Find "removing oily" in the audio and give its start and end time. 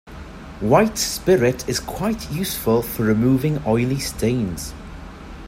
3.03-3.99